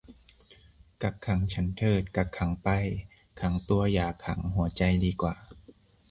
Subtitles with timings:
[1.01, 2.69] กักขังฉันเถิดกักขังไป
[3.39, 5.35] ขังตัวอย่าขังหัวใจดีกว่า